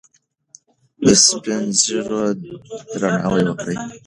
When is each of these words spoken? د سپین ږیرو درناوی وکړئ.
د 1.05 1.05
سپین 1.25 1.63
ږیرو 1.81 2.21
درناوی 2.99 3.43
وکړئ. 3.47 3.77